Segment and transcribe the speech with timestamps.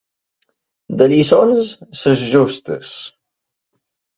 [1.01, 1.69] De lliçons,
[2.01, 2.99] les justes.